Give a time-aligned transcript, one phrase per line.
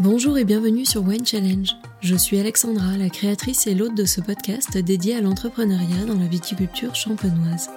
[0.00, 1.76] Bonjour et bienvenue sur Wine Challenge.
[2.00, 6.26] Je suis Alexandra, la créatrice et l'hôte de ce podcast dédié à l'entrepreneuriat dans la
[6.26, 7.70] viticulture champenoise.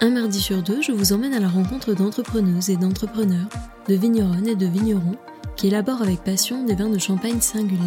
[0.00, 3.48] Un mardi sur deux, je vous emmène à la rencontre d'entrepreneuses et d'entrepreneurs,
[3.88, 5.16] de vigneronnes et de vignerons
[5.54, 7.78] qui élaborent avec passion des vins de champagne singuliers.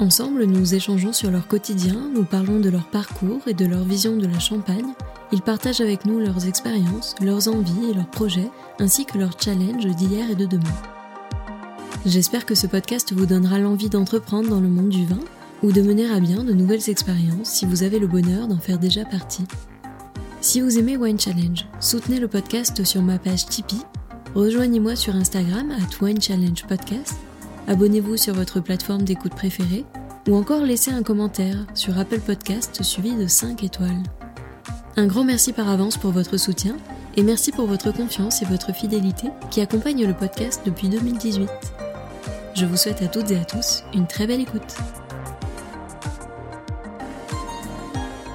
[0.00, 4.16] Ensemble, nous échangeons sur leur quotidien, nous parlons de leur parcours et de leur vision
[4.16, 4.94] de la Champagne.
[5.30, 9.86] Ils partagent avec nous leurs expériences, leurs envies et leurs projets, ainsi que leurs challenges
[9.94, 10.93] d'hier et de demain.
[12.06, 15.20] J'espère que ce podcast vous donnera l'envie d'entreprendre dans le monde du vin
[15.62, 18.78] ou de mener à bien de nouvelles expériences si vous avez le bonheur d'en faire
[18.78, 19.46] déjà partie.
[20.42, 23.80] Si vous aimez Wine Challenge, soutenez le podcast sur ma page Tipeee,
[24.34, 27.14] rejoignez-moi sur Instagram à Wine Challenge Podcast,
[27.68, 29.86] abonnez-vous sur votre plateforme d'écoute préférée
[30.28, 34.02] ou encore laissez un commentaire sur Apple Podcast suivi de 5 étoiles.
[34.96, 36.76] Un grand merci par avance pour votre soutien
[37.16, 41.48] et merci pour votre confiance et votre fidélité qui accompagnent le podcast depuis 2018.
[42.54, 44.76] Je vous souhaite à toutes et à tous une très belle écoute.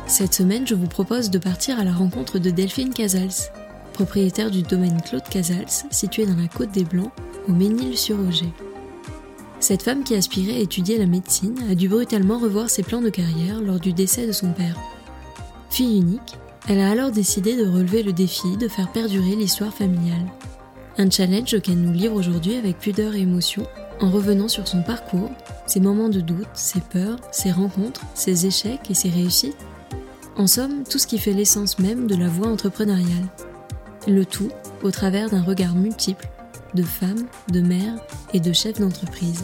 [0.08, 3.50] Cette semaine, je vous propose de partir à la rencontre de Delphine Casals,
[3.94, 7.12] propriétaire du domaine Claude Casals, situé dans la Côte des Blancs,
[7.48, 8.52] au Ménil-sur-Auger.
[9.62, 13.10] Cette femme qui aspirait à étudier la médecine a dû brutalement revoir ses plans de
[13.10, 14.76] carrière lors du décès de son père.
[15.70, 16.36] Fille unique,
[16.68, 20.28] elle a alors décidé de relever le défi de faire perdurer l'histoire familiale.
[20.98, 23.66] Un challenge qu'elle nous livre aujourd'hui avec pudeur et émotion
[24.02, 25.32] en revenant sur son parcours,
[25.68, 29.58] ses moments de doute, ses peurs, ses rencontres, ses échecs et ses réussites.
[30.36, 33.28] En somme, tout ce qui fait l'essence même de la voie entrepreneuriale.
[34.08, 34.52] Le tout
[34.84, 36.28] au travers d'un regard multiple
[36.74, 38.00] de femmes, de mères
[38.34, 39.44] et de chefs d'entreprise.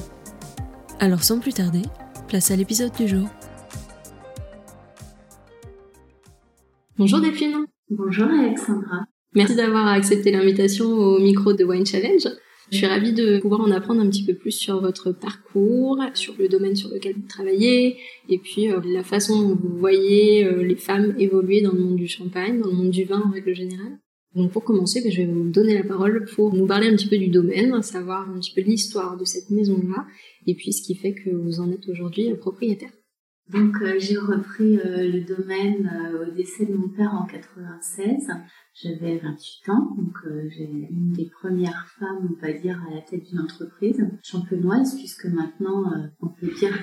[1.00, 1.81] Alors sans plus tarder,
[2.28, 3.28] place à l'épisode du jour.
[6.98, 7.66] Bonjour Delphine.
[7.89, 9.06] Bonjour Alexandra.
[9.33, 12.26] Merci d'avoir accepté l'invitation au micro de Wine Challenge.
[12.71, 16.33] Je suis ravie de pouvoir en apprendre un petit peu plus sur votre parcours, sur
[16.39, 20.64] le domaine sur lequel vous travaillez, et puis euh, la façon dont vous voyez euh,
[20.64, 23.54] les femmes évoluer dans le monde du champagne, dans le monde du vin en règle
[23.54, 23.99] générale.
[24.33, 27.08] Donc pour commencer, ben, je vais vous donner la parole pour nous parler un petit
[27.08, 30.08] peu du domaine, savoir un petit peu l'histoire de cette maison-là,
[30.48, 32.92] et puis ce qui fait que vous en êtes aujourd'hui propriétaire.
[33.49, 38.27] Donc euh, j'ai repris le domaine au décès de mon père en 96.
[38.75, 40.17] J'avais 28 ans, donc
[40.49, 45.25] j'ai une des premières femmes, on va dire, à la tête d'une entreprise champenoise, puisque
[45.25, 46.77] maintenant on peut dire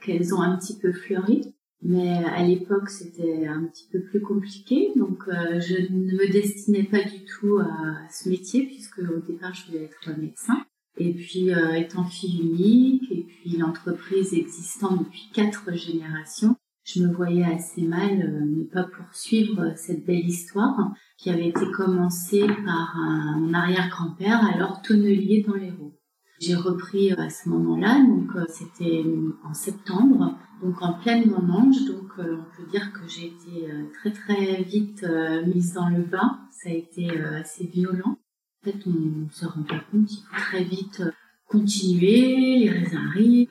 [0.00, 1.54] qu'elles ont un petit peu fleuri.
[1.80, 7.04] Mais à l'époque, c'était un petit peu plus compliqué, donc je ne me destinais pas
[7.04, 10.64] du tout à, à ce métier, puisque au départ, je voulais être médecin.
[10.98, 16.56] Et puis, euh, étant fille unique, et puis l'entreprise existant depuis quatre générations,
[16.88, 21.70] je me voyais assez mal euh, ne pas poursuivre cette belle histoire qui avait été
[21.76, 22.96] commencée par
[23.36, 25.94] mon arrière-grand-père, alors tonnelier dans l'Hérault.
[26.40, 29.04] J'ai repris euh, à ce moment-là, donc c'était
[29.44, 34.62] en septembre, donc en pleine vendange, donc on peut dire que j'ai été très très
[34.62, 35.04] vite
[35.46, 38.18] mise dans le bain, ça a été assez violent.
[38.60, 41.12] En fait, on se rend pas compte qu'il faut très vite euh,
[41.46, 43.48] continuer, les raisins arrivent.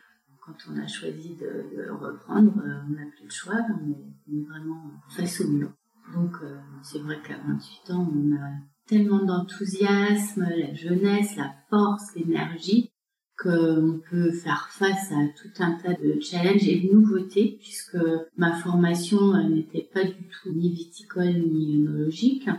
[0.70, 5.42] On a choisi de, reprendre, euh, on n'a plus le choix, on est, vraiment face
[5.42, 5.72] au mur.
[6.14, 8.50] Donc, euh, c'est vrai qu'à 28 ans, on a
[8.88, 12.92] tellement d'enthousiasme, la jeunesse, la force, l'énergie,
[13.38, 17.98] qu'on peut faire face à tout un tas de challenges et de nouveautés, puisque
[18.36, 22.50] ma formation n'était pas du tout ni viticole ni œnologique.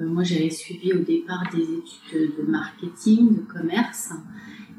[0.00, 4.10] Euh, moi, j'avais suivi au départ des études de marketing, de commerce,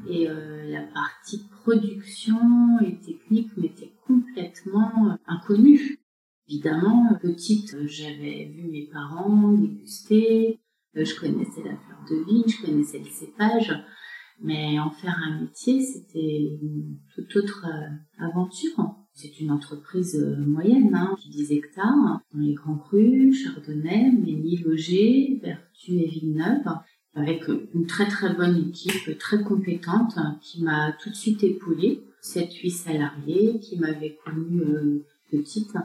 [0.08, 5.98] et euh, la partie production et technique m'était complètement euh, inconnue.
[6.48, 10.60] Évidemment, petite, j'avais vu mes parents déguster,
[10.94, 13.74] je connaissais la fleur de vigne, je connaissais le cépage,
[14.40, 17.66] mais en faire un métier, c'était une toute autre
[18.18, 18.94] aventure.
[19.14, 25.92] C'est une entreprise euh, moyenne, hein, 10 hectares, dans les grands crus, Chardonnay, Ménil-Loger, Vertu
[25.92, 26.66] et Villeneuve,
[27.14, 27.44] avec
[27.74, 32.02] une très très bonne équipe, très compétente, qui m'a tout de suite épaulée.
[32.22, 35.76] 7-8 salariés qui m'avaient connue euh, petite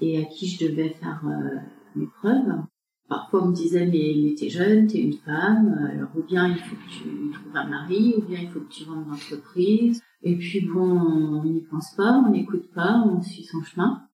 [0.00, 1.56] et à qui je devais faire euh,
[1.96, 2.62] mes preuves.
[3.08, 6.56] Parfois, on me disait, mais, mais t'es jeune, t'es une femme, alors ou bien il
[6.56, 10.36] faut que tu trouves un mari, ou bien il faut que tu vendes l'entreprise, et
[10.36, 14.05] puis bon, on n'y pense pas, on n'écoute pas, on suit son chemin.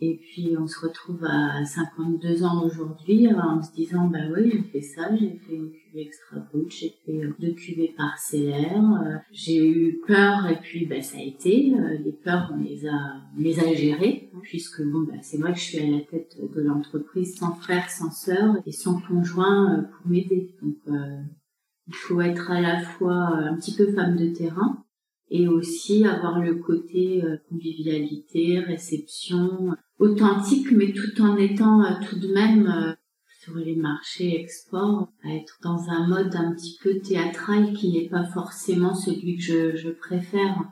[0.00, 4.62] Et puis on se retrouve à 52 ans aujourd'hui en se disant bah oui j'ai
[4.62, 9.16] fait ça, j'ai fait une cuvée extra brute, j'ai fait euh, deux cuvées parcellaires, euh,
[9.32, 13.22] j'ai eu peur et puis bah, ça a été, euh, les peurs on les a
[13.36, 16.36] on les a gérées puisque bon bah, c'est vrai que je suis à la tête
[16.40, 20.54] de l'entreprise sans frère, sans sœur et sans conjoint pour m'aider.
[20.62, 24.84] Donc il faut être à la fois un petit peu femme de terrain
[25.30, 32.96] et aussi avoir le côté convivialité, réception, authentique, mais tout en étant tout de même
[33.40, 38.08] sur les marchés export, à être dans un mode un petit peu théâtral qui n'est
[38.08, 40.64] pas forcément celui que je, je, préfère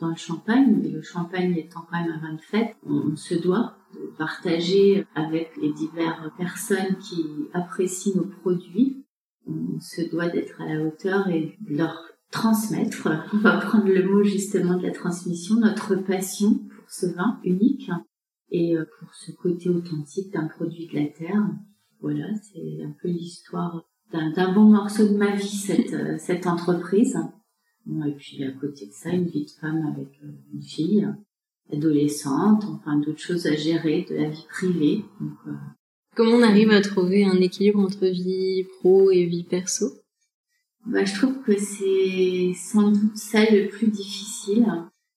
[0.00, 3.34] dans le champagne, mais le champagne étant quand même un vin de fête, on, se
[3.34, 9.04] doit de partager avec les diverses personnes qui apprécient nos produits.
[9.46, 11.96] On se doit d'être à la hauteur et de leur
[12.34, 17.38] transmettre, on va prendre le mot justement de la transmission, notre passion pour ce vin
[17.44, 17.90] unique
[18.50, 21.42] et euh, pour ce côté authentique d'un produit de la terre
[22.04, 23.82] voilà, c'est un peu l'histoire
[24.12, 27.16] d'un bon morceau de ma vie, cette, euh, cette entreprise.
[27.88, 31.08] et puis à côté de ça, une vie de femme avec euh, une fille
[31.72, 35.04] adolescente, enfin d'autres choses à gérer, de la vie privée.
[36.14, 39.86] Comment on arrive à trouver un équilibre entre vie pro et vie perso?
[40.86, 44.66] Bah, Je trouve que c'est sans doute ça le plus difficile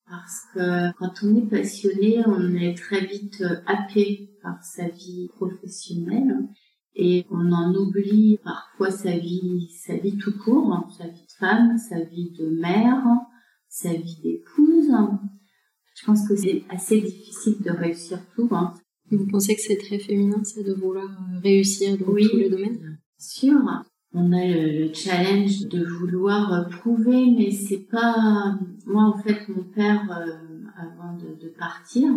[0.08, 6.48] parce que quand on est passionné, on est très vite happé par sa vie professionnelle
[6.94, 11.78] et on en oublie parfois sa vie, sa vie tout court, sa vie de femme,
[11.78, 13.04] sa vie de mère,
[13.68, 14.90] sa vie d'épouse.
[15.94, 18.48] Je pense que c'est assez difficile de réussir tout.
[18.52, 18.74] Hein.
[19.10, 22.98] Vous pensez que c'est très féminin, ça, de vouloir euh, réussir dans tous les domaines?
[23.18, 23.58] Sûr.
[24.14, 28.58] On a le, challenge de vouloir prouver, mais c'est pas.
[28.86, 32.10] Moi, en fait, mon père, euh, avant de, de partir,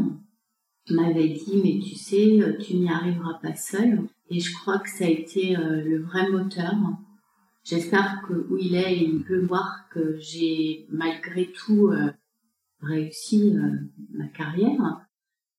[0.89, 4.07] m'avait dit, mais tu sais, tu n'y arriveras pas seul.
[4.29, 6.73] Et je crois que ça a été euh, le vrai moteur.
[7.63, 12.11] J'espère que où il est, il peut voir que j'ai malgré tout euh,
[12.81, 13.71] réussi euh,
[14.13, 15.05] ma carrière.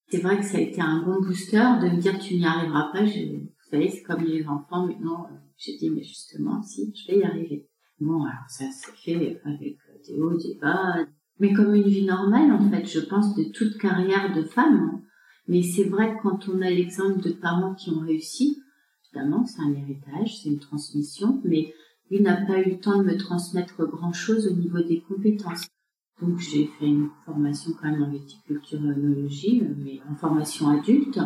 [0.08, 2.90] C'est vrai que ça a été un bon booster de me dire tu n'y arriveras
[2.93, 3.05] pas.
[3.05, 3.20] Je,
[3.73, 4.87] c'est comme les enfants.
[4.87, 7.69] Maintenant, j'ai dit mais justement, si, je vais y arriver.
[8.01, 10.97] Bon, alors ça s'est fait avec des hauts, des bas,
[11.39, 12.85] mais comme une vie normale en fait.
[12.85, 15.03] Je pense de toute carrière de femme.
[15.49, 18.63] Mais c'est vrai que quand on a l'exemple de parents qui ont réussi,
[19.05, 21.75] évidemment, c'est un héritage, c'est une transmission, mais
[22.11, 25.67] lui n'a pas eu le temps de me transmettre grand-chose au niveau des compétences.
[26.21, 31.19] Donc j'ai fait une formation quand même en viticulture et œnologie, mais en formation adulte,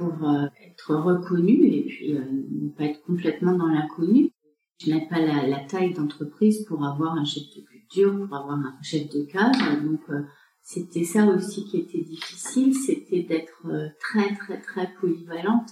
[0.00, 4.30] pour euh, être reconnue et puis euh, ne pas être complètement dans l'inconnu.
[4.78, 8.78] Je n'ai pas la, taille d'entreprise pour avoir un chef de culture, pour avoir un
[8.82, 10.22] chef de cadre, donc euh,
[10.62, 13.66] c'était ça aussi qui était difficile, c'était d'être
[13.98, 15.70] très très très polyvalente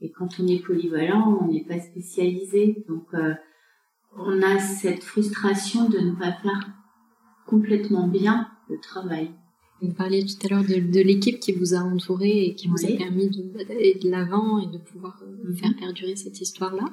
[0.00, 2.84] et quand on est polyvalent, on n'est pas spécialisé.
[2.88, 3.08] Donc,
[4.16, 6.70] on a cette frustration de ne pas faire
[7.46, 9.34] complètement bien le travail.
[9.82, 12.96] Vous parliez tout à l'heure de, l'équipe qui vous a entouré et qui vous a
[12.96, 15.56] permis d'aller de l'avant et de pouvoir euh, mhm.
[15.56, 16.84] faire perdurer cette histoire-là.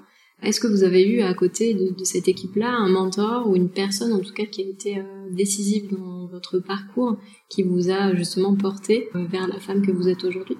[0.41, 4.13] Est-ce que vous avez eu à côté de, cette équipe-là un mentor ou une personne
[4.13, 7.17] en tout cas qui a été euh, décisive dans votre parcours,
[7.49, 10.57] qui vous a justement porté vers la femme que vous êtes aujourd'hui?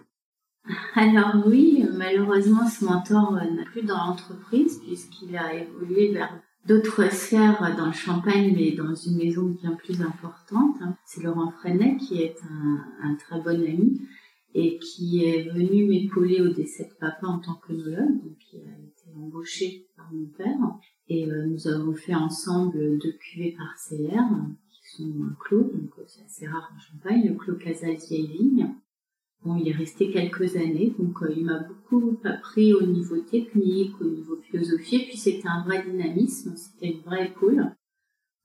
[0.96, 7.12] Alors oui, malheureusement, ce mentor euh, n'a plus dans l'entreprise puisqu'il a évolué vers d'autres
[7.14, 10.78] sphères dans le Champagne, mais dans une maison bien plus importante.
[11.06, 12.36] C'est Laurent Freinet qui est
[13.02, 14.02] un, très bon ami
[14.54, 18.78] et qui est venu m'épauler au décès de papa en tant qu'œnologue, donc il a
[18.80, 20.58] été embauché par mon père.
[21.10, 24.30] Et euh, nous avons fait ensemble deux cuvées parcellaires
[24.70, 28.76] qui sont un clos, donc c'est assez rare en Champagne, le clos Casals Vieille Vigne
[29.44, 31.77] Bon, il est resté quelques années, donc euh, il m'a beaucoup
[32.24, 37.02] appris au niveau technique, au niveau philosophie, et puis c'était un vrai dynamisme, c'était une
[37.02, 37.76] vraie épaule.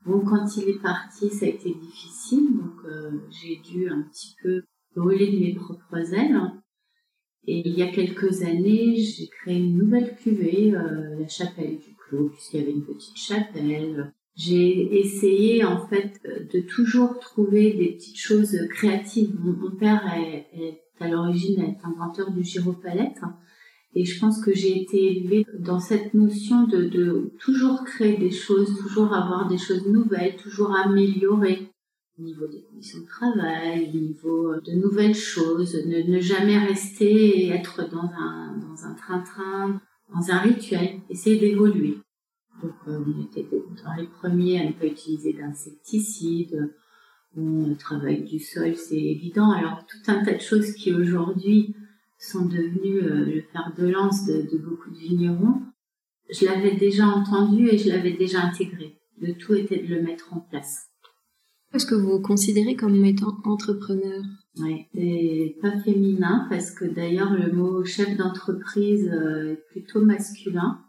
[0.05, 4.35] Bon, quand il est parti, ça a été difficile, donc euh, j'ai dû un petit
[4.43, 4.63] peu
[4.97, 6.41] brûler de mes propres ailes.
[7.47, 11.95] Et il y a quelques années, j'ai créé une nouvelle cuvée, euh, la chapelle du
[11.97, 14.13] Clos, puisqu'il y avait une petite chapelle.
[14.35, 16.21] J'ai essayé en fait
[16.53, 19.35] de toujours trouver des petites choses créatives.
[19.39, 23.21] Mon, père est à l'origine est inventeur du gyropalette.
[23.95, 28.31] Et je pense que j'ai été élevée dans cette notion de, de, toujours créer des
[28.31, 31.69] choses, toujours avoir des choses nouvelles, toujours améliorer
[32.19, 37.47] au niveau des conditions de travail, au niveau de nouvelles choses, ne, ne jamais rester
[37.47, 39.81] et être dans un dans un train-train,
[40.15, 41.99] dans un rituel, essayer d'évoluer.
[42.63, 43.47] Donc euh, on était
[43.85, 46.75] dans les premiers à ne pas utiliser d'insecticides,
[47.37, 49.51] le travail du sol, c'est évident.
[49.53, 51.75] Alors, tout un tas de choses qui aujourd'hui
[52.19, 55.63] sont devenues euh, le fer de lance de, beaucoup de vignerons,
[56.31, 58.97] je l'avais déjà entendu et je l'avais déjà intégré.
[59.21, 60.89] Le tout était de le mettre en place.
[61.75, 64.23] Est-ce que vous vous considérez comme étant entrepreneur?
[64.59, 70.81] Oui, c'est pas féminin parce que d'ailleurs le mot chef d'entreprise euh, est plutôt masculin.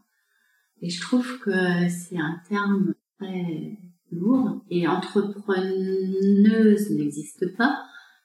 [0.82, 1.52] Et je trouve que
[1.88, 3.78] c'est un terme très
[4.14, 7.84] lourd et entrepreneuse n'existe pas.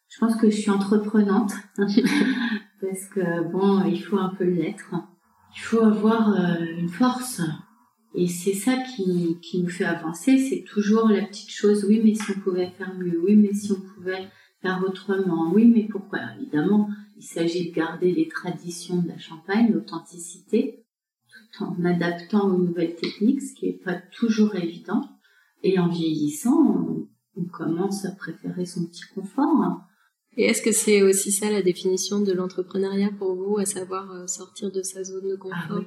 [0.08, 4.94] Je pense que je suis entreprenante parce que bon, il faut un peu l'être.
[5.54, 7.42] Il faut avoir euh, une force
[8.14, 10.38] et c'est ça qui, qui nous fait avancer.
[10.38, 11.84] C'est toujours la petite chose.
[11.84, 13.20] Oui, mais si on pouvait faire mieux.
[13.22, 14.28] Oui, mais si on pouvait
[14.62, 15.52] faire autrement.
[15.52, 16.20] Oui, mais pourquoi?
[16.40, 20.84] Évidemment, il s'agit de garder les traditions de la Champagne, l'authenticité,
[21.52, 25.02] tout en adaptant aux nouvelles techniques, ce qui n'est pas toujours évident.
[25.62, 29.80] Et en vieillissant, on, commence à préférer son petit confort.
[30.36, 34.26] Et est-ce que c'est aussi ça la définition de l'entrepreneuriat pour vous, à savoir euh,
[34.26, 35.58] sortir de sa zone de confort?
[35.70, 35.78] ah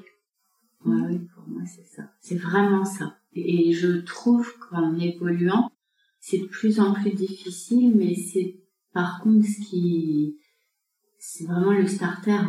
[0.86, 0.94] oui.
[1.10, 2.04] oui, pour moi c'est ça.
[2.20, 3.18] C'est vraiment ça.
[3.34, 5.72] Et je trouve qu'en évoluant,
[6.20, 8.60] c'est de plus en plus difficile, mais c'est
[8.94, 10.38] par contre ce qui,
[11.18, 12.40] c'est vraiment le starter.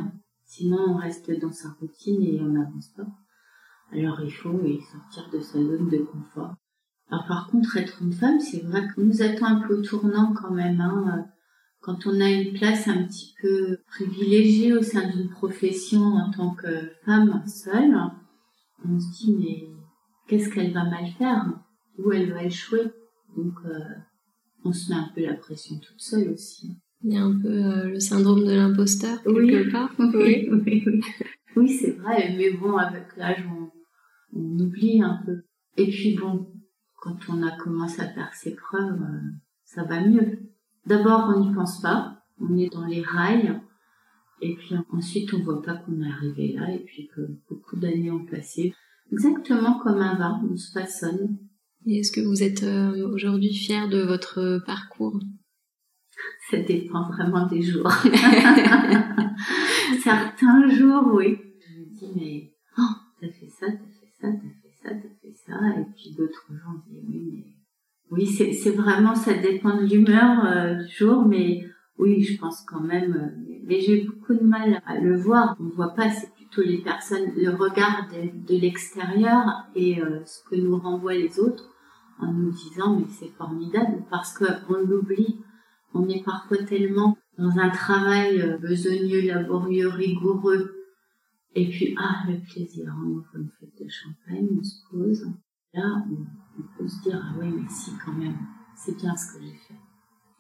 [0.44, 3.06] Sinon, on reste dans sa routine et on n'avance pas.
[3.92, 4.58] Alors, il faut
[4.90, 6.54] sortir de sa zone de confort.
[7.10, 10.32] Alors, par contre, être une femme, c'est vrai qu'on nous attend un peu au tournant
[10.32, 10.80] quand même.
[10.80, 11.26] Hein.
[11.80, 16.54] Quand on a une place un petit peu privilégiée au sein d'une profession en tant
[16.54, 17.96] que femme seule,
[18.84, 19.68] on se dit, mais
[20.26, 21.46] qu'est-ce qu'elle va mal faire?
[21.98, 22.92] Où elle va échouer?
[23.36, 23.78] Donc, euh,
[24.64, 26.76] on se met un peu la pression toute seule aussi.
[27.04, 29.92] Il y a un peu euh, le syndrome de l'imposteur quelque part.
[29.98, 31.00] Oui, oui, oui.
[31.56, 33.70] oui c'est vrai, mais bon, avec l'âge, on,
[34.38, 35.42] on, oublie un peu.
[35.76, 36.48] Et puis bon,
[37.02, 39.20] quand on a commencé à faire ses preuves, euh,
[39.64, 40.38] ça va mieux.
[40.86, 43.60] D'abord, on n'y pense pas, on est dans les rails,
[44.40, 48.12] et puis ensuite, on voit pas qu'on est arrivé là, et puis que beaucoup d'années
[48.12, 48.72] ont passé.
[49.10, 51.38] Exactement comme un vin, on se façonne.
[51.86, 55.18] Et est-ce que vous êtes euh, aujourd'hui fier de votre parcours?
[56.52, 57.90] Ça dépend vraiment des jours.
[60.04, 61.36] Certains jours, oui.
[61.66, 65.08] Je me dis, mais oh, t'as fait ça, t'as fait ça, t'as fait ça, t'as
[65.20, 67.44] fait Et puis d'autres on dit, oui, mais...
[68.10, 71.64] Oui, c'est vraiment, ça dépend de l'humeur euh, du jour, mais
[71.96, 73.14] oui, je pense quand même.
[73.14, 75.56] Euh, mais j'ai beaucoup de mal à le voir.
[75.60, 79.44] On voit pas, c'est plutôt les personnes, le regard de, l'extérieur
[79.74, 81.72] et ce que nous renvoient les autres
[82.22, 85.38] en nous disant mais c'est formidable parce qu'on l'oublie.
[85.94, 90.74] On est parfois tellement dans un travail euh, besogneux, laborieux, rigoureux.
[91.54, 95.26] Et puis, ah, le plaisir, on ouvre une fête de champagne, on se pose.
[95.74, 98.38] Là, on, peut se dire, ah oui, mais si, quand même,
[98.76, 99.74] c'est bien ce que j'ai fait.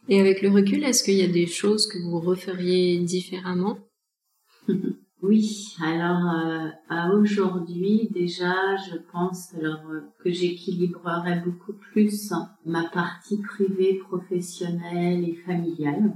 [0.08, 3.78] Et avec le recul, est-ce qu'il y a des choses que vous referiez différemment?
[5.22, 12.32] Oui, alors euh, à aujourd'hui déjà, je pense alors euh, que j'équilibrerai beaucoup plus
[12.66, 16.12] ma partie privée, professionnelle et familiale.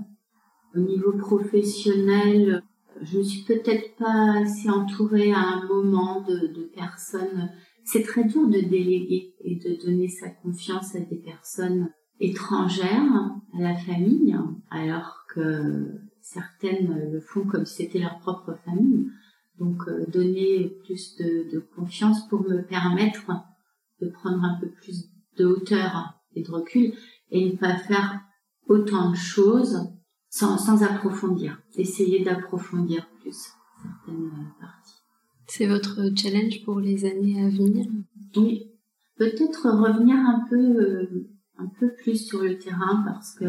[0.75, 2.65] Au niveau professionnel,
[3.03, 7.51] je ne suis peut-être pas assez entourée à un moment de, de personnes.
[7.85, 13.61] C'est très dur de déléguer et de donner sa confiance à des personnes étrangères à
[13.61, 14.37] la famille,
[14.71, 19.07] alors que certaines le font comme si c'était leur propre famille.
[19.59, 23.27] Donc euh, donner plus de, confiance pour me permettre
[24.01, 26.93] de prendre un peu plus de hauteur et de recul
[27.31, 28.21] et ne pas faire
[28.69, 29.91] autant de choses
[30.37, 31.59] sans, sans approfondir.
[31.77, 35.03] Essayer d'approfondir plus certaines parties.
[35.47, 37.87] C'est votre challenge pour les années à venir?
[38.37, 38.71] Oui.
[39.17, 43.47] Peut-être revenir un peu, euh, un peu plus sur le terrain parce que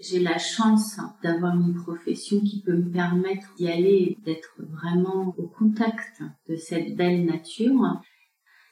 [0.00, 5.34] j'ai la chance d'avoir une profession qui peut me permettre d'y aller et d'être vraiment
[5.36, 8.00] au contact de cette belle nature.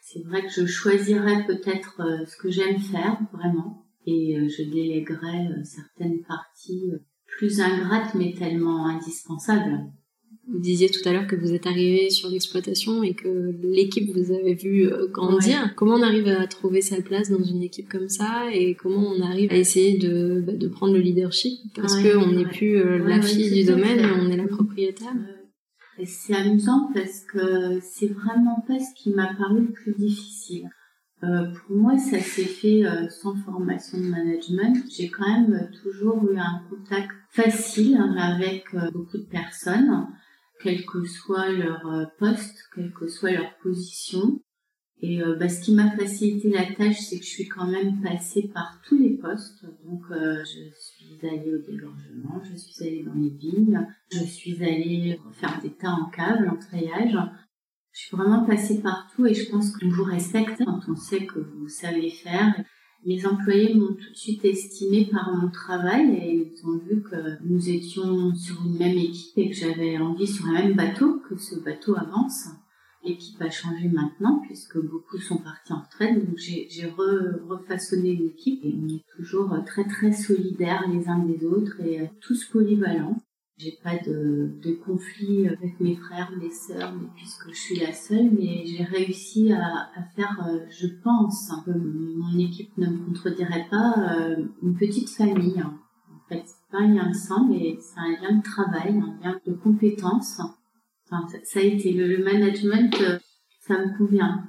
[0.00, 4.62] C'est vrai que je choisirais peut-être euh, ce que j'aime faire vraiment et euh, je
[4.62, 6.92] délèguerais euh, certaines parties
[7.36, 9.86] plus ingrates mais tellement indispensables.
[10.48, 14.30] Vous disiez tout à l'heure que vous êtes arrivé sur l'exploitation et que l'équipe vous
[14.32, 15.74] avez vu euh, grandir.
[15.74, 19.20] Comment on arrive à trouver sa place dans une équipe comme ça et comment on
[19.22, 21.58] arrive à essayer de, bah, de prendre le leadership?
[21.74, 25.14] Parce que qu'on n'est plus euh, la fille du domaine, on est la propriétaire.
[26.04, 30.68] C'est amusant parce que c'est vraiment pas ce qui m'a paru le plus difficile.
[31.24, 34.76] Euh, pour moi, ça s'est fait euh, sans formation de management.
[34.90, 40.06] J'ai quand même toujours eu un contact facile avec euh, beaucoup de personnes
[40.62, 44.40] quel que soit leur euh, poste, quelle que soit leur position.
[45.00, 48.00] Et euh, bah, ce qui m'a facilité la tâche, c'est que je suis quand même
[48.00, 49.66] passée par tous les postes.
[49.84, 54.62] Donc, euh, je suis allée au dégorgement, je suis allée dans les vignes, je suis
[54.64, 57.16] allée faire des tas en câble, en treillage.
[57.96, 61.38] Je suis vraiment passée partout et je pense qu'on vous respecte quand on sait que
[61.38, 62.54] vous savez faire
[63.06, 67.40] mes employés m'ont tout de suite estimé par mon travail et ils ont vu que
[67.44, 71.36] nous étions sur une même équipe et que j'avais envie sur un même bateau, que
[71.36, 72.48] ce bateau avance.
[73.04, 76.92] L'équipe a changé maintenant puisque beaucoup sont partis en retraite, donc j'ai
[77.48, 82.44] refaçonné l'équipe et on est toujours très très solidaires les uns des autres et tous
[82.46, 83.16] polyvalents.
[83.58, 88.30] J'ai pas de, de conflit avec mes frères, mes sœurs, puisque je suis la seule,
[88.30, 93.66] mais j'ai réussi à, à, faire, euh, je pense, que mon équipe ne me contredirait
[93.70, 95.62] pas, euh, une petite famille.
[95.62, 99.24] En fait, c'est pas un lien de sang, mais c'est un lien de travail, un
[99.24, 100.38] lien de compétences.
[101.06, 103.18] Enfin, ça, a été le, management, euh,
[103.60, 104.44] ça me convient.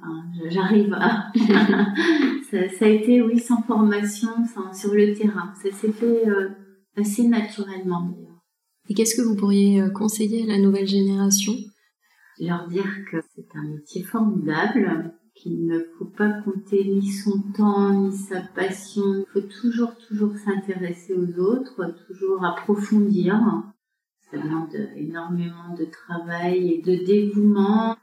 [0.50, 1.32] J'arrive à.
[2.50, 5.54] ça, ça, a été, oui, sans formation, sans, sur le terrain.
[5.62, 6.24] Ça s'est fait
[6.94, 8.14] assez naturellement
[8.88, 11.54] et qu'est-ce que vous pourriez euh, conseiller à la nouvelle génération?
[12.40, 17.92] Leur dire que c'est un métier formidable, qu'il ne faut pas compter ni son temps,
[17.92, 19.02] ni sa passion.
[19.18, 23.40] Il faut toujours, toujours s'intéresser aux autres, toujours approfondir.
[24.30, 27.96] Ça demande énormément de travail et de dévouement.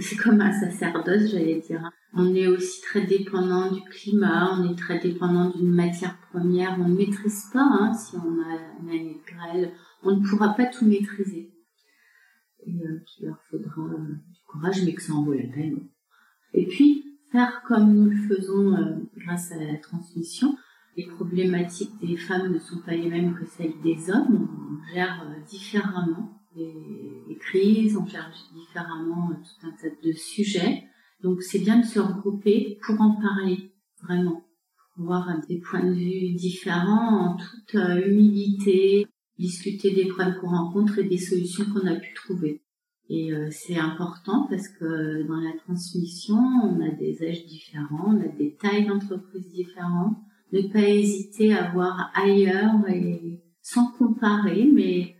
[0.00, 1.90] C'est comme un sacerdoce, j'allais dire.
[2.14, 6.76] On est aussi très dépendant du climat, on est très dépendant d'une matière première.
[6.80, 9.72] On ne maîtrise pas hein, si on a une année de grêle
[10.04, 11.50] on ne pourra pas tout maîtriser.
[12.66, 15.86] Et euh, qu'il leur faudra euh, du courage, mais que ça en vaut la peine.
[16.52, 20.56] Et puis, faire comme nous le faisons euh, grâce à la transmission.
[20.96, 24.48] Les problématiques des femmes ne sont pas les mêmes que celles des hommes.
[24.70, 30.84] On gère différemment les, crises, on gère différemment tout un tas de sujets.
[31.20, 34.44] Donc c'est bien de se regrouper pour en parler, vraiment.
[34.96, 39.08] Voir des points de vue différents en toute humilité,
[39.38, 42.62] discuter des problèmes qu'on rencontre et des solutions qu'on a pu trouver.
[43.08, 48.20] Et euh, c'est important parce que dans la transmission, on a des âges différents, on
[48.20, 50.16] a des tailles d'entreprise différentes.
[50.52, 55.16] Ne pas hésiter à voir ailleurs et sans comparer, mais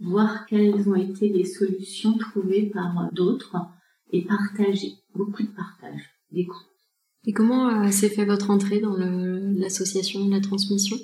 [0.00, 3.56] voir quelles ont été les solutions trouvées par d'autres
[4.12, 4.94] et partager.
[5.14, 6.66] Beaucoup de partage, d'écoute.
[7.24, 10.96] Et comment euh, s'est fait votre entrée dans l'association de la transmission?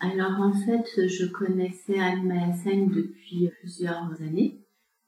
[0.00, 4.60] Alors en fait, je connaissais Anne Malassaigne depuis plusieurs années.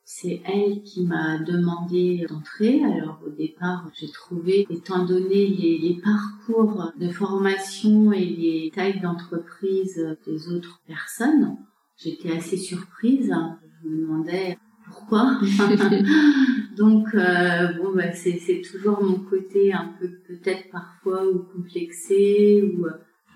[0.05, 2.85] C'est elle qui m'a demandé d'entrer.
[2.85, 10.17] Alors au départ, j'ai trouvé, étant donné les, parcours de formation et les tailles d'entreprise
[10.25, 11.57] des autres personnes,
[11.97, 13.35] j'étais assez surprise.
[13.83, 15.41] Je me demandais pourquoi.
[16.77, 22.87] Donc euh, bon, bah, c'est toujours mon côté un peu peut-être parfois ou complexé ou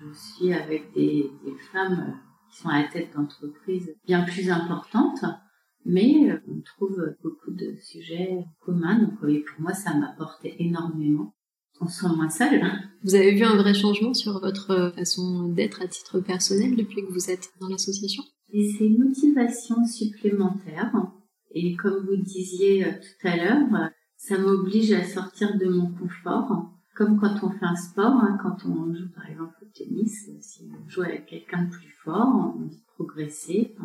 [0.01, 1.29] je suis avec des,
[1.71, 2.17] femmes
[2.49, 5.23] qui sont à la tête d'entreprises bien plus importantes,
[5.85, 8.99] mais on trouve beaucoup de sujets communs.
[8.99, 11.33] Donc oui, pour moi, ça m'apporte énormément.
[11.79, 12.61] On se sent moins seul.
[13.03, 17.11] Vous avez vu un vrai changement sur votre façon d'être à titre personnel depuis que
[17.11, 18.23] vous êtes dans l'association?
[18.53, 20.91] Et c'est une motivation supplémentaire.
[21.53, 27.19] Et comme vous disiez tout à l'heure, ça m'oblige à sortir de mon confort comme
[27.19, 30.89] quand on fait un sport, hein, quand on joue par exemple au tennis, si on
[30.89, 33.75] joue avec quelqu'un de plus fort, on dit progresser.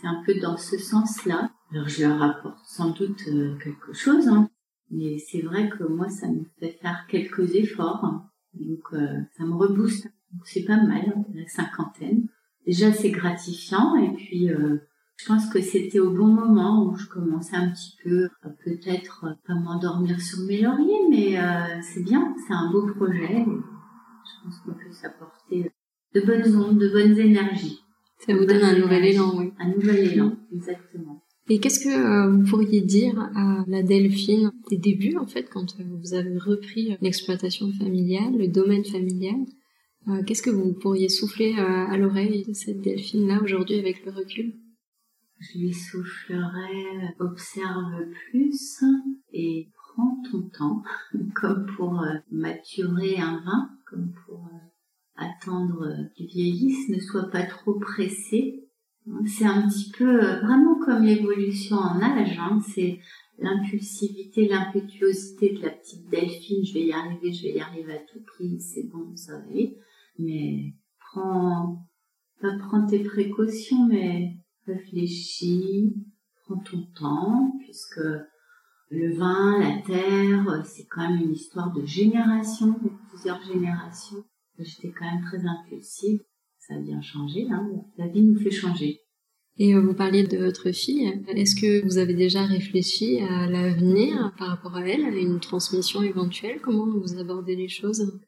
[0.00, 1.50] c'est un peu dans ce sens-là.
[1.72, 4.48] Alors je leur apporte sans doute euh, quelque chose, hein,
[4.90, 8.28] mais c'est vrai que moi ça me fait faire quelques efforts, hein.
[8.54, 10.08] donc euh, ça me rebooste.
[10.44, 12.28] c'est pas mal, la cinquantaine.
[12.66, 14.78] Déjà c'est gratifiant et puis euh,
[15.22, 18.28] je pense que c'était au bon moment où je commençais un petit peu,
[18.64, 23.44] peut-être pas m'endormir sur mes lauriers, mais euh, c'est bien, c'est un beau projet.
[23.44, 25.70] Je pense qu'on peut s'apporter
[26.14, 27.78] de bonnes ondes, de bonnes énergies.
[28.18, 29.52] Ça vous donne un nouvel élan, oui.
[29.60, 31.22] Un nouvel élan, exactement.
[31.48, 35.76] Et qu'est-ce que euh, vous pourriez dire à la Delphine des débuts, en fait, quand
[35.78, 39.40] vous avez repris l'exploitation familiale, le domaine familial
[40.08, 44.54] euh, Qu'est-ce que vous pourriez souffler à l'oreille de cette Delphine-là aujourd'hui avec le recul?
[45.42, 48.84] Je lui soufflerai observe plus
[49.32, 50.82] et prends ton temps,
[51.34, 54.58] comme pour euh, maturer un vin, comme pour euh,
[55.16, 58.64] attendre qu'il vieillisse, ne sois pas trop pressé.
[59.26, 62.60] C'est un petit peu euh, vraiment comme l'évolution en âge, hein.
[62.72, 63.00] c'est
[63.38, 67.98] l'impulsivité, l'impétuosité de la petite Delphine, je vais y arriver, je vais y arriver à
[67.98, 69.44] tout prix, c'est bon, ça va.
[70.18, 71.84] Mais prends,
[72.40, 75.94] pas prends tes précautions, mais réfléchis,
[76.44, 78.00] prends ton temps, puisque
[78.90, 84.24] le vin, la terre, c'est quand même une histoire de génération, de plusieurs générations.
[84.58, 86.20] J'étais quand même très impulsive.
[86.58, 87.68] Ça a bien changé, hein.
[87.96, 89.00] La vie nous fait changer.
[89.58, 91.22] Et euh, vous parliez de votre fille.
[91.28, 96.02] Est-ce que vous avez déjà réfléchi à l'avenir par rapport à elle, à une transmission
[96.02, 96.60] éventuelle?
[96.60, 98.20] Comment vous abordez les choses?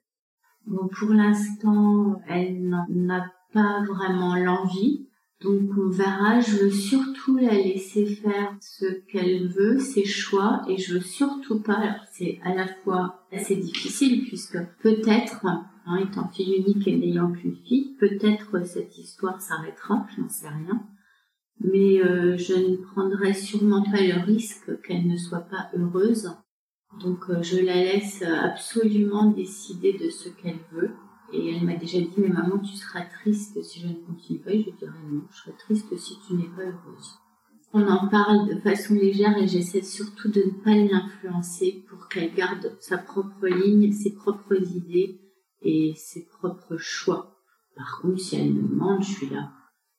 [0.66, 5.07] Bon, pour l'instant, elle n'a pas vraiment l'envie
[5.42, 10.79] Donc on verra, je veux surtout la laisser faire ce qu'elle veut, ses choix, et
[10.79, 16.29] je veux surtout pas, alors c'est à la fois assez difficile puisque peut-être, hein, étant
[16.29, 20.83] fille unique et n'ayant qu'une fille, peut-être cette histoire s'arrêtera, je n'en sais rien.
[21.61, 26.31] Mais euh, je ne prendrai sûrement pas le risque qu'elle ne soit pas heureuse.
[27.01, 30.90] Donc euh, je la laisse absolument décider de ce qu'elle veut.
[31.35, 34.53] Et elle m'a déjà dit, mais maman, tu seras triste si je ne continue pas.
[34.53, 37.18] Et je dirais non, je serai triste si tu n'es pas heureuse.
[37.73, 42.33] On en parle de façon légère et j'essaie surtout de ne pas l'influencer pour qu'elle
[42.33, 45.20] garde sa propre ligne, ses propres idées
[45.61, 47.37] et ses propres choix.
[47.77, 49.51] Par contre, si elle me demande, je suis là.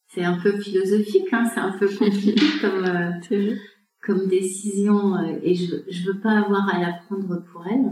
[0.08, 3.56] C'est un peu philosophique, hein, c'est un peu compliqué comme, euh,
[4.02, 7.92] comme décision euh, et je, je veux pas avoir à la prendre pour elle.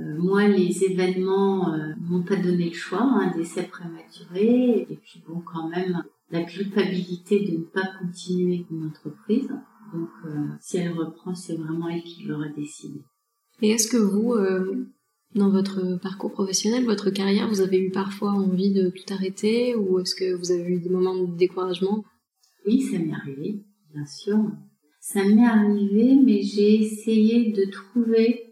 [0.00, 4.96] Euh, moi, les événements euh, m'ont pas donné le choix, un hein, décès prématuré, et
[4.96, 9.48] puis bon, quand même, la culpabilité de ne pas continuer une entreprise.
[9.92, 13.00] Donc, euh, si elle reprend, c'est vraiment elle qui l'aura décidé.
[13.62, 14.34] Et est-ce que vous,
[15.36, 20.00] dans votre parcours professionnel, votre carrière, vous avez eu parfois envie de tout arrêter, ou
[20.00, 22.04] est-ce que vous avez eu des moments de découragement?
[22.66, 24.38] Oui, ça m'est arrivé, bien sûr.
[25.00, 28.43] Ça m'est arrivé, mais j'ai essayé de trouver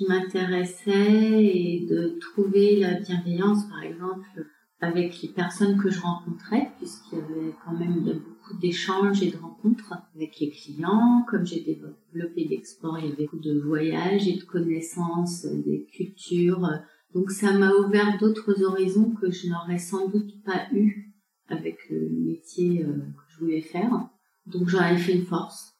[0.00, 4.46] qui m'intéressait et de trouver la bienveillance, par exemple,
[4.80, 9.36] avec les personnes que je rencontrais, puisqu'il y avait quand même beaucoup d'échanges et de
[9.36, 11.26] rencontres avec les clients.
[11.28, 16.66] Comme j'ai développé l'export, il y avait beaucoup de voyages et de connaissances des cultures.
[17.12, 21.12] Donc ça m'a ouvert d'autres horizons que je n'aurais sans doute pas eu
[21.48, 24.08] avec le métier euh, que je voulais faire.
[24.46, 25.74] Donc j'en ai fait une force.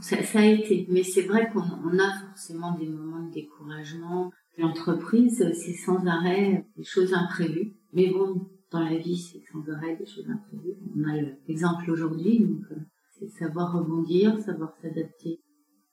[0.00, 4.30] Ça, a été, mais c'est vrai qu'on a forcément des moments de découragement.
[4.58, 7.72] L'entreprise, c'est sans arrêt des choses imprévues.
[7.94, 10.76] Mais bon, dans la vie, c'est sans arrêt des choses imprévues.
[10.94, 12.76] On a l'exemple aujourd'hui, donc euh,
[13.18, 15.40] c'est savoir rebondir, savoir s'adapter.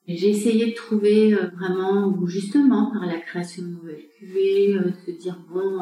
[0.07, 4.91] J'ai essayé de trouver euh, vraiment, ou justement par la création de nouvelles cuvées, euh,
[5.05, 5.79] se dire bon,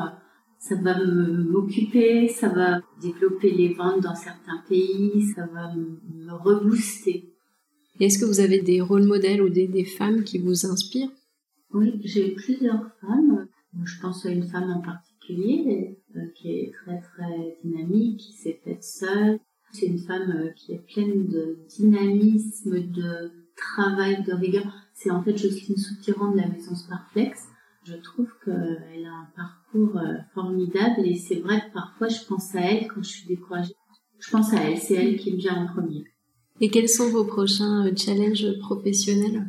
[0.59, 7.32] ça va m'occuper, ça va développer les ventes dans certains pays, ça va me rebooster
[8.03, 11.11] est-ce que vous avez des rôles modèles ou des, femmes qui vous inspirent?
[11.73, 13.47] Oui, j'ai plusieurs femmes.
[13.83, 18.59] Je pense à une femme en particulier euh, qui est très très dynamique, qui s'est
[18.63, 19.39] faite seule.
[19.71, 24.71] C'est une femme euh, qui est pleine de dynamisme, de travail, de rigueur.
[24.93, 27.47] C'est en fait Jocelyne Soutirant de la maison Sparflex.
[27.85, 32.53] Je trouve qu'elle a un parcours euh, formidable et c'est vrai que parfois je pense
[32.55, 33.73] à elle quand je suis découragée.
[34.19, 36.05] Je pense à elle, c'est elle qui me vient en premier.
[36.61, 39.47] Et quels sont vos prochains euh, challenges professionnels?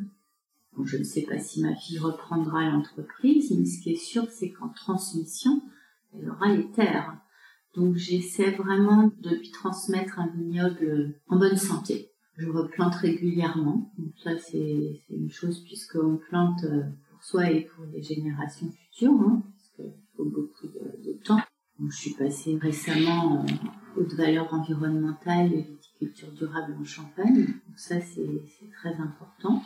[0.83, 4.51] Je ne sais pas si ma fille reprendra l'entreprise, mais ce qui est sûr, c'est
[4.51, 5.63] qu'en transmission,
[6.13, 7.17] elle aura les terres.
[7.77, 12.11] Donc j'essaie vraiment de lui transmettre un vignoble en bonne santé.
[12.37, 13.93] Je replante régulièrement.
[13.99, 19.21] Donc ça, c'est une chose puisqu'on plante euh, pour soi et pour les générations futures,
[19.21, 19.43] hein,
[19.77, 21.41] parce faut beaucoup de, temps.
[21.89, 23.47] je suis passée récemment en
[23.97, 25.53] haute valeur environnementale
[26.37, 27.45] durable en Champagne.
[27.45, 29.63] Donc ça, c'est très important.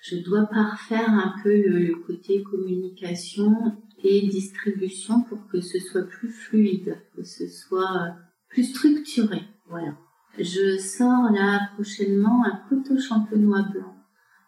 [0.00, 6.30] Je dois parfaire un peu le, côté communication et distribution pour que ce soit plus
[6.30, 8.16] fluide, que ce soit
[8.48, 9.42] plus structuré.
[9.68, 9.94] Voilà.
[10.38, 13.94] Je sors là prochainement un coteau champenois blanc.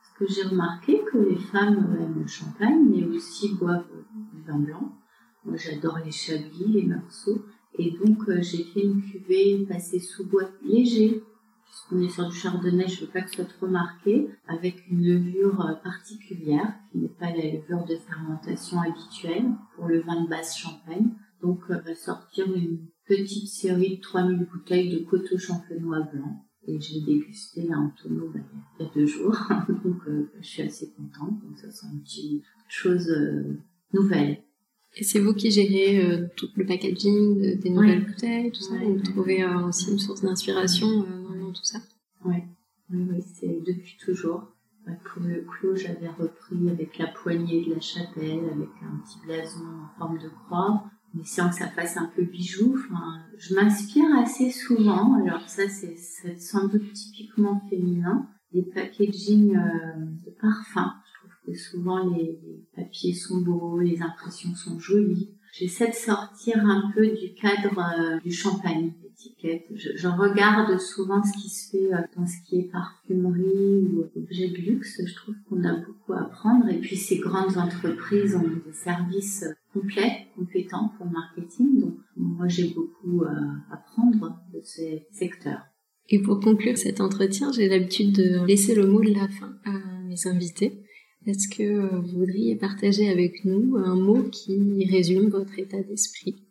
[0.01, 3.85] Parce que j'ai remarqué que les femmes aiment le champagne, mais aussi boivent
[4.33, 4.97] du vin blanc.
[5.45, 7.45] Moi, j'adore les chablis, les morceaux.
[7.79, 11.23] Et donc, euh, j'ai fait une cuvée passée sous boîte léger
[11.91, 15.05] on est sur du chardonnay, je veux pas que ce soit trop marqué, avec une
[15.05, 20.29] levure euh, particulière, qui n'est pas la levure de fermentation habituelle pour le vin de
[20.29, 21.11] basse champagne.
[21.43, 26.45] Donc, on va sortir une petite série de 3000 bouteilles de coteau champenois blanc.
[26.69, 28.41] Et j'ai dégusté là en tonneau bah,
[28.79, 29.37] il y a deux jours.
[29.85, 31.43] Donc, euh, je suis assez contente.
[31.43, 33.59] Donc, ça, c'est une petite chose euh,
[33.93, 34.39] nouvelle.
[34.95, 39.43] Et c'est vous qui gérez tout le packaging des nouvelles bouteilles, tout ça Vous trouvez
[39.67, 41.07] aussi une source d'inspiration
[41.53, 41.79] tout ça
[42.25, 42.37] Oui,
[42.91, 44.49] oui, c'est depuis toujours.
[44.85, 49.61] Pour le clos, j'avais repris avec la poignée de la chapelle, avec un petit blason
[49.61, 50.85] en forme de croix,
[51.15, 52.77] mais sans que ça fasse un peu bijou.
[53.39, 55.15] Je m'inspire assez souvent.
[55.23, 55.97] Alors ça, c'est
[56.39, 58.27] sans doute typiquement féminin.
[58.53, 60.93] Des packaging euh, de parfums.
[61.07, 62.39] Je trouve que souvent les
[62.77, 65.31] papiers sont beaux, les impressions sont jolies.
[65.53, 68.93] J'essaie de sortir un peu du cadre euh, du champagne
[69.75, 74.49] je, regarde souvent ce qui se fait euh, dans ce qui est parfumerie ou objet
[74.49, 75.01] de luxe.
[75.05, 76.69] Je trouve qu'on a beaucoup à apprendre.
[76.69, 81.81] Et puis ces grandes entreprises ont des services complets, compétents pour le marketing.
[81.81, 85.63] Donc moi j'ai beaucoup à apprendre de ces secteurs.
[86.09, 89.73] Et pour conclure cet entretien, j'ai l'habitude de laisser le mot de la fin à
[90.05, 90.83] mes invités.
[91.27, 96.43] Est-ce que vous voudriez partager avec nous un mot qui résume votre état d'esprit?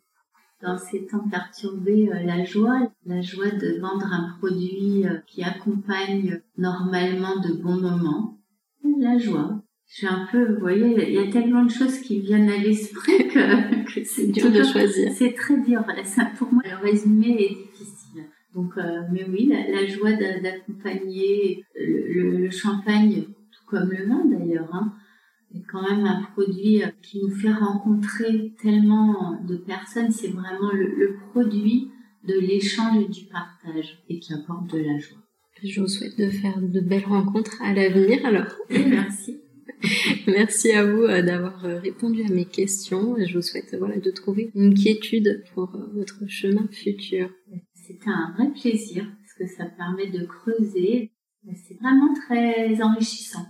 [0.62, 5.42] Dans ces temps perturbés, euh, la joie, la joie de vendre un produit euh, qui
[5.42, 8.38] accompagne normalement de bons moments,
[8.98, 9.60] la joie.
[9.88, 12.56] Je suis un peu, vous voyez, il y a tellement de choses qui viennent à
[12.56, 15.12] l'esprit que, c'est dur de choisir.
[15.12, 15.84] C'est très dur.
[16.04, 18.24] Ça, pour moi, le résumé est difficile.
[18.54, 24.68] Donc, euh, mais oui, la, joie d'accompagner le, le, champagne, tout comme le vin d'ailleurs,
[24.72, 24.92] hein,
[25.54, 30.10] est quand même un produit qui nous fait rencontrer tellement de personnes.
[30.10, 31.90] C'est vraiment le, produit
[32.26, 35.18] de l'échange et du partage et qui apporte de la joie.
[35.62, 38.52] Je vous souhaite de faire de belles rencontres à l'avenir alors.
[38.70, 39.42] merci.
[40.26, 44.10] Merci à vous euh, d'avoir euh, répondu à mes questions je vous souhaite voilà, de
[44.10, 47.30] trouver une quiétude pour euh, votre chemin futur.
[47.74, 51.12] C'était un vrai plaisir parce que ça permet de creuser.
[51.66, 53.44] C'est vraiment très enrichissant.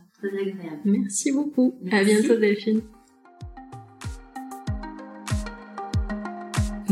[0.85, 1.75] Merci beaucoup.
[1.91, 2.83] À bientôt Delphine.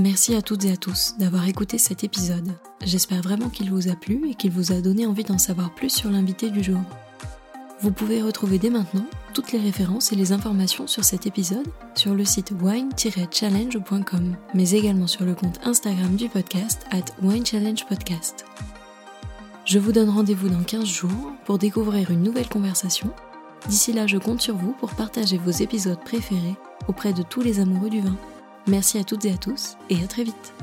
[0.00, 2.48] Merci à toutes et à tous d'avoir écouté cet épisode.
[2.82, 5.90] J'espère vraiment qu'il vous a plu et qu'il vous a donné envie d'en savoir plus
[5.90, 6.80] sur l'invité du jour.
[7.82, 12.14] Vous pouvez retrouver dès maintenant toutes les références et les informations sur cet épisode sur
[12.14, 18.44] le site wine-challenge.com, mais également sur le compte Instagram du podcast at winechallengepodcast.
[19.70, 23.09] Je vous donne rendez-vous dans 15 jours pour découvrir une nouvelle conversation.
[23.68, 26.56] D'ici là, je compte sur vous pour partager vos épisodes préférés
[26.88, 28.16] auprès de tous les amoureux du vin.
[28.66, 30.54] Merci à toutes et à tous et à très vite.